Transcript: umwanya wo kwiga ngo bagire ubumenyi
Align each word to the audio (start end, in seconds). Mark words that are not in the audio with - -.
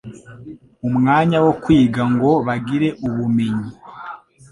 umwanya 0.87 1.37
wo 1.45 1.53
kwiga 1.61 2.01
ngo 2.13 2.31
bagire 2.47 2.87
ubumenyi 3.07 3.69